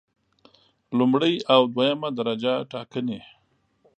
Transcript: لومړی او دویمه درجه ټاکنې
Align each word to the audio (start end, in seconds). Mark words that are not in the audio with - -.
لومړی 0.97 1.33
او 1.53 1.61
دویمه 1.73 2.09
درجه 2.19 2.53
ټاکنې 2.71 3.19